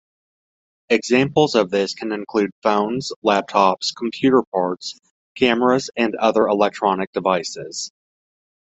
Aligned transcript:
Examples 0.89 1.53
of 1.53 1.69
this 1.69 1.93
can 1.93 2.11
include 2.11 2.49
phones, 2.63 3.11
laptops, 3.23 3.93
computer 3.95 4.41
parts, 4.51 4.97
cameras 5.35 5.91
and 5.95 6.15
other 6.15 6.47
electronic 6.47 7.11
devices. 7.11 7.91